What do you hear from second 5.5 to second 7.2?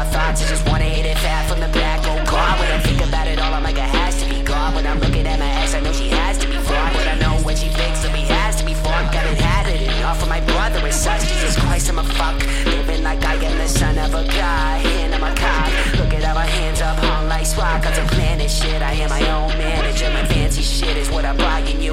ex, I know she has to be fucked. But I